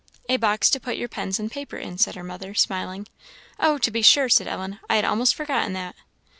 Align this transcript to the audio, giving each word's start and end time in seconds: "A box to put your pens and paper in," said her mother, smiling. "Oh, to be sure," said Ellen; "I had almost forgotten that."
"A 0.27 0.37
box 0.37 0.71
to 0.71 0.79
put 0.79 0.97
your 0.97 1.07
pens 1.07 1.37
and 1.39 1.51
paper 1.51 1.77
in," 1.77 1.99
said 1.99 2.15
her 2.15 2.23
mother, 2.23 2.55
smiling. 2.55 3.05
"Oh, 3.59 3.77
to 3.77 3.91
be 3.91 4.01
sure," 4.01 4.29
said 4.29 4.47
Ellen; 4.47 4.79
"I 4.89 4.95
had 4.95 5.05
almost 5.05 5.35
forgotten 5.35 5.73
that." 5.73 5.93